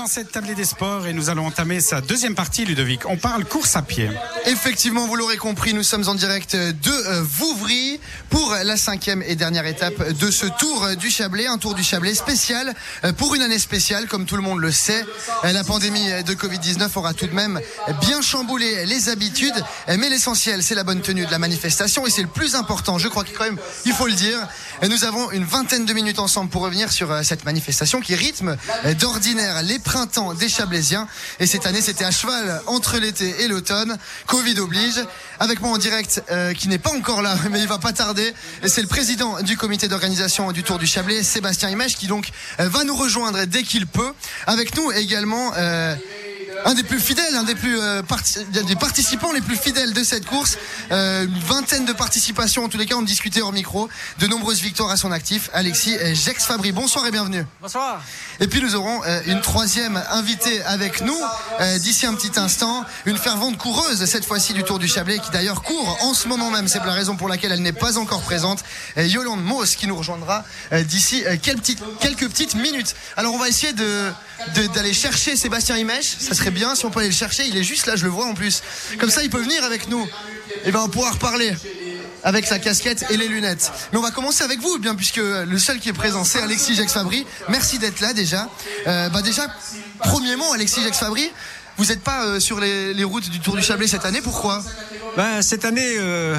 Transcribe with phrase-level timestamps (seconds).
[0.00, 3.04] dans cette tablée des sports et nous allons entamer sa deuxième partie, Ludovic.
[3.04, 4.08] On parle course à pied.
[4.46, 8.00] Effectivement, vous l'aurez compris, nous sommes en direct de euh, Vouvry
[8.30, 12.14] pour la cinquième et dernière étape de ce Tour du Chablais, un Tour du Chablais
[12.14, 12.74] spécial
[13.04, 15.04] euh, pour une année spéciale, comme tout le monde le sait.
[15.44, 17.60] Euh, La pandémie de Covid-19 aura tout de même
[18.00, 22.22] bien chamboulé les habitudes, mais l'essentiel, c'est la bonne tenue de la manifestation et c'est
[22.22, 22.96] le plus important.
[22.96, 24.38] Je crois que quand même, il faut le dire.
[24.88, 28.56] Nous avons une vingtaine de minutes ensemble pour revenir sur cette manifestation qui rythme
[28.98, 31.08] d'ordinaire les printemps des Chablaisiens.
[31.40, 33.98] Et cette année, c'était à cheval entre l'été et l'automne.
[34.28, 35.04] Covid oblige.
[35.40, 38.32] Avec moi en direct, euh, qui n'est pas encore là, mais il va pas tarder.
[38.66, 42.28] C'est le président du comité d'organisation du Tour du Chablais, Sébastien Imèche, qui donc
[42.60, 44.12] euh, va nous rejoindre dès qu'il peut.
[44.46, 45.54] Avec nous également.
[45.56, 45.96] euh,
[46.64, 50.04] un des plus fidèles, un des plus euh, parti- des participants les plus fidèles de
[50.04, 50.56] cette course.
[50.92, 53.88] Euh, une vingtaine de participations en tous les cas, on discutait hors micro.
[54.18, 55.50] De nombreuses victoires à son actif.
[55.52, 57.44] Alexis euh, Gex Fabry, bonsoir et bienvenue.
[57.60, 58.02] Bonsoir.
[58.40, 61.18] Et puis nous aurons euh, une troisième invitée avec nous
[61.60, 65.30] euh, d'ici un petit instant, une fervente coureuse cette fois-ci du Tour du Chablais qui
[65.30, 68.22] d'ailleurs court en ce moment même, c'est la raison pour laquelle elle n'est pas encore
[68.22, 68.62] présente.
[68.96, 72.94] Yolande Moos qui nous rejoindra euh, d'ici quelques, petites, quelques petites minutes.
[73.16, 74.10] Alors on va essayer de
[74.56, 77.56] de- d'aller chercher Sébastien Imèche, ça serait bien si on peut aller le chercher, il
[77.56, 78.62] est juste là, je le vois en plus.
[78.98, 80.06] Comme ça il peut venir avec nous
[80.64, 81.52] et ben on va pouvoir parler
[82.22, 83.72] avec sa casquette et les lunettes.
[83.92, 86.74] Mais on va commencer avec vous, bien puisque le seul qui est présent, c'est Alexis
[86.74, 87.26] Jacques Fabry.
[87.48, 88.48] Merci d'être là déjà.
[88.86, 89.46] Euh, bah déjà,
[90.00, 91.30] premièrement, Alexis Jacques Fabry,
[91.80, 94.20] vous n'êtes pas euh, sur les, routes du Tour du Chablais cette année.
[94.20, 94.62] Pourquoi?
[95.16, 96.36] Ben, cette année, euh,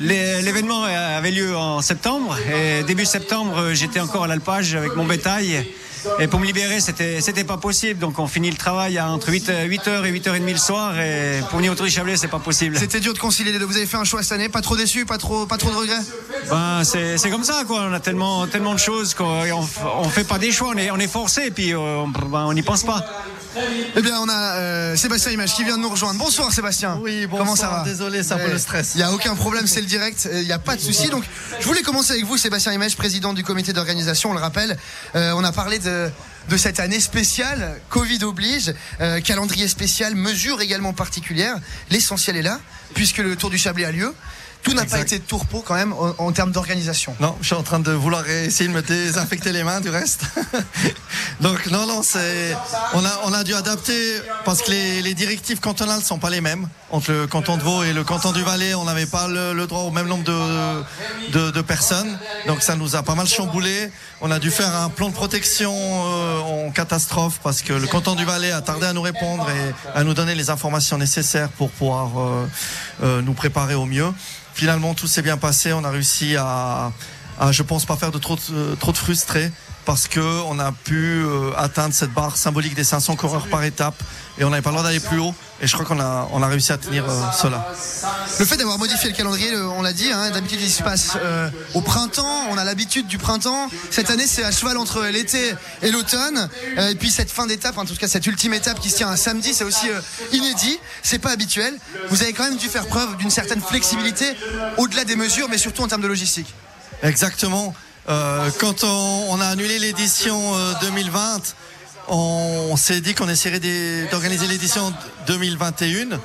[0.00, 2.36] l'événement avait lieu en septembre.
[2.52, 5.64] Et début septembre, euh, j'étais encore à l'alpage avec mon bétail.
[6.18, 7.98] Et pour me libérer, c'était c'était pas possible.
[7.98, 10.98] Donc on finit le travail à entre 8, h et 8h30 le soir.
[10.98, 12.78] Et pour venir au Tour du Chablais, c'est pas possible.
[12.78, 13.64] C'était dur de concilier les deux.
[13.64, 15.76] Vous avez fait un choix cette année, pas trop déçu, pas trop, pas trop de
[15.76, 16.02] regrets?
[16.50, 17.86] Ben, c'est c'est comme ça, quoi.
[17.88, 20.72] On a tellement, tellement de choses qu'on on, on fait pas des choix.
[20.74, 23.04] On est, on est forcé, et puis euh, on ben, on n'y pense pas.
[23.96, 26.18] Eh bien, on a euh, Sébastien Image qui vient de nous rejoindre.
[26.18, 26.98] Bonsoir Sébastien.
[27.02, 27.44] Oui, bonsoir.
[27.44, 28.92] Comment ça va Désolé, c'est un peu le stress.
[28.94, 31.08] Il n'y a aucun problème, c'est le direct, il n'y a pas de souci.
[31.08, 31.24] Donc,
[31.60, 34.78] je voulais commencer avec vous, Sébastien Image, président du comité d'organisation, on le rappelle.
[35.14, 36.08] Euh, on a parlé de,
[36.48, 41.56] de cette année spéciale, Covid oblige, euh, calendrier spécial, mesures également particulières.
[41.90, 42.58] L'essentiel est là,
[42.94, 44.14] puisque le Tour du Chablais a lieu.
[44.62, 47.14] Tout n'a pas été de tourpeau quand même en, en termes d'organisation.
[47.20, 50.22] Non, je suis en train de vouloir essayer de me désinfecter les mains du reste.
[51.40, 52.56] Donc non, non, c'est
[52.94, 56.40] on a on a dû adapter parce que les, les directives cantonales sont pas les
[56.40, 58.74] mêmes entre le canton de Vaud et le canton du Valais.
[58.74, 62.76] On n'avait pas le, le droit au même nombre de, de de personnes, donc ça
[62.76, 63.90] nous a pas mal chamboulé.
[64.20, 68.14] On a dû faire un plan de protection euh, en catastrophe parce que le canton
[68.14, 71.70] du Valais a tardé à nous répondre et à nous donner les informations nécessaires pour
[71.70, 72.46] pouvoir euh,
[73.02, 74.12] euh, nous préparer au mieux.
[74.54, 75.72] Finalement, tout s'est bien passé.
[75.72, 76.92] On a réussi à,
[77.50, 79.50] je pense, pas faire trop de frustrés
[79.84, 83.94] parce que on a pu euh, atteindre cette barre symbolique des 500 coureurs par étape
[84.38, 85.34] et on n'avait pas le droit d'aller plus haut.
[85.60, 87.68] Et je crois qu'on a, on a réussi à tenir euh, cela.
[88.38, 91.12] Le fait d'avoir modifié le calendrier, le- on l'a dit, hein, d'habitude il se passe
[91.16, 93.68] euh, au printemps, on a l'habitude du printemps.
[93.90, 96.48] Cette année c'est à cheval entre l'été et l'automne.
[96.78, 99.08] Euh, et puis cette fin d'étape, en tout cas cette ultime étape qui se tient
[99.08, 99.86] un samedi, c'est aussi
[100.32, 101.74] inédit, c'est pas habituel.
[102.08, 104.26] Vous avez quand même dû faire preuve d'une certaine flexibilité
[104.78, 106.52] au-delà des mesures, mais surtout en termes de logistique.
[107.02, 107.74] Exactement.
[108.08, 111.54] Euh, quand on, on a annulé l'édition euh, 2020,
[112.08, 113.60] on, on s'est dit qu'on essaierait
[114.10, 114.92] d'organiser l'édition
[115.28, 116.18] 2021.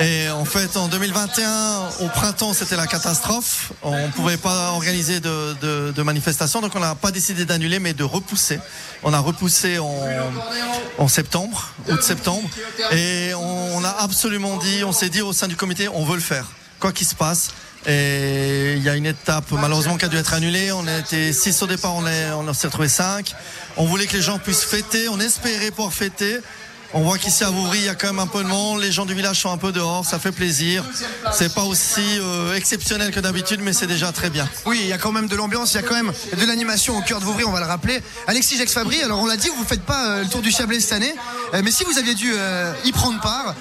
[0.00, 3.70] Et en fait, en 2021, au printemps, c'était la catastrophe.
[3.84, 7.78] On ne pouvait pas organiser de, de, de manifestation, donc on n'a pas décidé d'annuler,
[7.78, 8.58] mais de repousser.
[9.04, 9.94] On a repoussé en,
[10.98, 12.48] en septembre, août-septembre,
[12.90, 16.20] et on a absolument dit, on s'est dit au sein du comité, on veut le
[16.22, 16.46] faire,
[16.80, 17.50] quoi qu'il se passe.
[17.86, 20.72] Et il y a une étape malheureusement qui a dû être annulée.
[20.72, 22.04] On était 6 au départ, on,
[22.48, 23.34] on s'est retrouvé 5.
[23.76, 26.40] On voulait que les gens puissent fêter, on espérait pouvoir fêter.
[26.96, 28.80] On voit qu'ici à Vouvry, il y a quand même un peu de monde.
[28.80, 30.84] Les gens du village sont un peu dehors, ça fait plaisir.
[31.32, 34.48] C'est pas aussi euh, exceptionnel que d'habitude, mais c'est déjà très bien.
[34.64, 36.96] Oui, il y a quand même de l'ambiance, il y a quand même de l'animation
[36.96, 38.00] au cœur de Vouvry, on va le rappeler.
[38.28, 40.52] Alexis Jacques Fabry, alors on l'a dit, vous ne faites pas euh, le Tour du
[40.52, 41.12] Chablais cette année,
[41.62, 43.54] mais si vous aviez dû euh, y prendre part,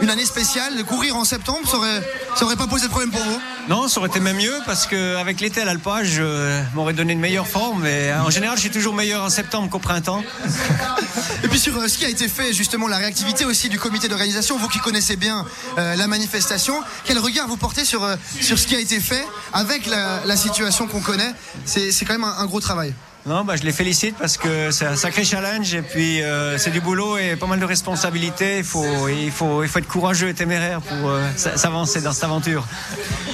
[0.00, 2.02] une année spéciale, courir en septembre, ça aurait,
[2.34, 3.40] ça aurait pas posé de problème pour vous?
[3.68, 7.20] Non, ça aurait été même mieux parce qu'avec l'été à l'alpage, je m'aurais donné une
[7.20, 7.82] meilleure forme.
[7.82, 10.22] Mais euh, en général, je suis toujours meilleur en septembre qu'au printemps.
[11.44, 14.08] Et puis sur euh, ce qui a été fait, justement, la réactivité aussi du comité
[14.08, 15.44] d'organisation, vous qui connaissez bien
[15.78, 19.24] euh, la manifestation, quel regard vous portez sur, euh, sur ce qui a été fait
[19.52, 21.32] avec la, la situation qu'on connaît?
[21.64, 22.94] C'est c'est quand même un, un gros travail.
[23.26, 26.70] Non, bah, je les félicite parce que c'est un sacré challenge et puis euh, c'est
[26.70, 28.58] du boulot et pas mal de responsabilités.
[28.58, 32.22] Il faut, il faut, il faut être courageux et téméraire pour euh, s'avancer dans cette
[32.22, 32.64] aventure.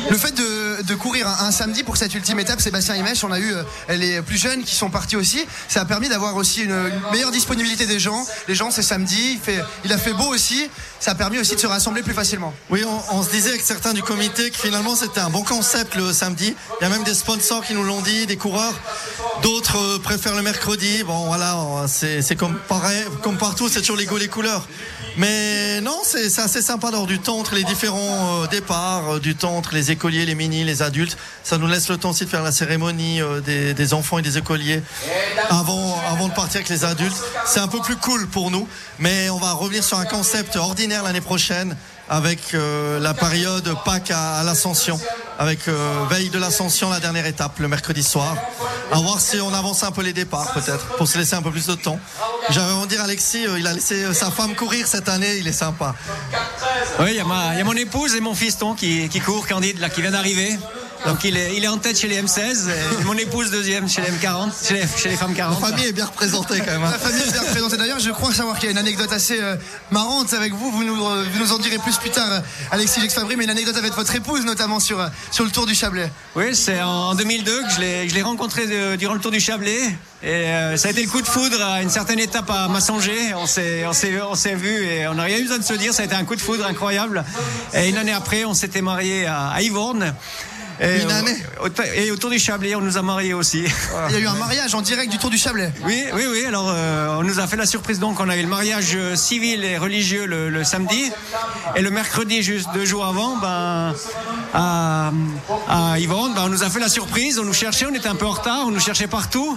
[0.08, 3.32] Le fait de, de courir un, un samedi pour cette ultime étape, Sébastien Imèche, on
[3.32, 5.44] a eu euh, les plus jeunes qui sont partis aussi.
[5.68, 8.26] Ça a permis d'avoir aussi une, une meilleure disponibilité des gens.
[8.48, 10.70] Les gens, c'est samedi, il, fait, il a fait beau aussi.
[11.00, 12.54] Ça a permis aussi de se rassembler plus facilement.
[12.70, 15.96] Oui, on, on se disait avec certains du comité que finalement c'était un bon concept
[15.96, 16.54] le samedi.
[16.80, 18.74] Il y a même des sponsors qui nous l'ont dit, des coureurs.
[19.42, 21.02] D'autres euh, préfèrent le mercredi.
[21.04, 24.66] Bon, voilà, c'est comme pareil, comme partout, c'est toujours les goûts, les couleurs.
[25.16, 29.34] Mais non, c'est assez sympa d'avoir du temps entre les différents euh, départs, euh, du
[29.34, 31.18] temps entre les écoliers, les mini, les adultes.
[31.42, 34.38] Ça nous laisse le temps aussi de faire la cérémonie des, des enfants et des
[34.38, 34.82] écoliers
[35.50, 37.16] avant, avant de partir avec les adultes.
[37.44, 38.66] C'est un peu plus cool pour nous,
[38.98, 41.76] mais on va revenir sur un concept ordinaire l'année prochaine
[42.12, 45.00] avec euh, la période Pâques à, l'Ascension,
[45.38, 48.36] avec euh, veille de l'Ascension, la dernière étape, le mercredi soir.
[48.92, 51.50] À voir si on avance un peu les départs, peut-être, pour se laisser un peu
[51.50, 51.98] plus de temps.
[52.50, 55.48] J'avais envie de dire, Alexis, euh, il a laissé sa femme courir cette année, il
[55.48, 55.94] est sympa.
[57.00, 57.20] Oui, il y, y
[57.60, 60.58] a mon épouse et mon fiston qui, qui courent, Candide, là, qui vient d'arriver.
[61.06, 64.02] Donc il est, il est en tête chez les M16, et mon épouse deuxième chez
[64.02, 65.60] les M40, chez les, chez les femmes 40.
[65.60, 66.84] La famille est bien représentée quand même.
[66.84, 66.90] hein.
[66.92, 67.76] La famille est bien représentée.
[67.76, 69.56] D'ailleurs, je crois savoir qu'il y a une anecdote assez euh,
[69.90, 70.70] marrante avec vous.
[70.70, 72.40] Vous nous, euh, vous nous en direz plus plus tard, euh,
[72.70, 75.66] Alexis Jex Fabry, mais une anecdote avec votre épouse, notamment sur, euh, sur le Tour
[75.66, 76.10] du Chablais.
[76.36, 79.32] Oui, c'est en 2002 que je l'ai, que je l'ai rencontré euh, durant le Tour
[79.32, 79.80] du Chablais.
[80.22, 83.34] Et euh, ça a été le coup de foudre à une certaine étape à Massanger.
[83.34, 85.74] On s'est, on s'est, on s'est vu et on n'a rien eu besoin de se
[85.74, 85.92] dire.
[85.92, 87.24] Ça a été un coup de foudre incroyable.
[87.74, 90.14] Et une année après, on s'était mariés à, à Yvonne.
[90.82, 93.62] Et, Une année au- Et au Tour du Chablais, on nous a mariés aussi.
[94.08, 95.72] Il y a eu un mariage en direct du Tour du Chablais.
[95.84, 96.44] Oui, oui, oui.
[96.44, 98.00] Alors, euh, on nous a fait la surprise.
[98.00, 101.12] Donc, on a eu le mariage euh, civil et religieux le, le samedi.
[101.76, 103.94] Et le mercredi, juste deux jours avant, ben,
[104.54, 105.12] à,
[105.68, 107.38] à Yvonne, ben, on nous a fait la surprise.
[107.38, 109.56] On nous cherchait, on était un peu en retard, on nous cherchait partout.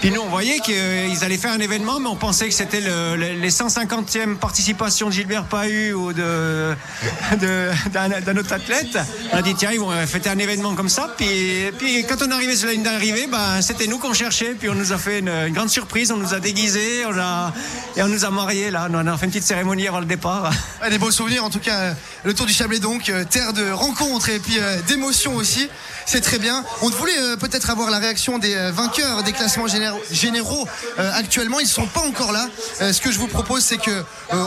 [0.00, 3.16] Puis nous, on voyait qu'ils allaient faire un événement, mais on pensait que c'était le,
[3.16, 6.74] le- les 150e participations de Gilbert Pahu ou de,
[7.92, 8.98] d'un, autre athlète.
[9.32, 11.14] On a dit, tiens, ils vont fêter un événement comme ça.
[11.16, 14.54] Puis, puis quand on est arrivé sur la ligne d'arrivée, ben, c'était nous qu'on cherchait.
[14.58, 17.52] Puis on nous a fait une, grande surprise, on nous a déguisés, on a,
[17.96, 18.88] et on nous a mariés là.
[18.90, 20.50] On a fait une petite cérémonie avant le départ.
[20.90, 21.94] Des beaux souvenirs, en tout cas,
[22.24, 25.68] le Tour du Chablais, donc, euh, terre de rencontres et puis euh, d'émotions aussi.
[26.06, 26.64] C'est très bien.
[26.82, 29.32] On voulait euh, peut-être avoir la réaction des vainqueurs des
[30.10, 31.60] généraux, euh, actuellement.
[31.60, 32.48] Ils sont pas encore là.
[32.80, 34.04] Euh, ce que je vous propose, c'est que euh,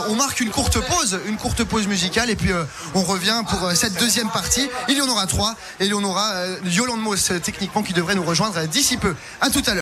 [0.08, 2.50] on marque une courte pause, une courte pause musicale, et puis
[2.94, 4.68] on revient pour cette deuxième partie.
[4.88, 6.32] Il y en aura trois, et il y en aura
[6.64, 9.14] Yolande Moss, techniquement, qui devrait nous rejoindre d'ici peu.
[9.40, 9.78] À tout à l'heure.